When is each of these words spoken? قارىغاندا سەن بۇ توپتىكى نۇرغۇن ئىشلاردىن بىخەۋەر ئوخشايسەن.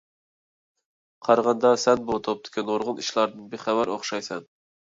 قارىغاندا 1.27 1.73
سەن 1.85 2.03
بۇ 2.09 2.17
توپتىكى 2.29 2.65
نۇرغۇن 2.73 3.05
ئىشلاردىن 3.07 3.47
بىخەۋەر 3.55 3.95
ئوخشايسەن. 3.97 4.47